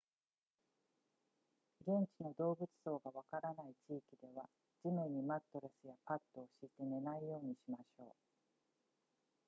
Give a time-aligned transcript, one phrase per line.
[1.81, 4.49] 現地の動物相がわからない地域では
[4.81, 8.11] 地面にマットレスやパッドを敷いて寝ないようにしましょう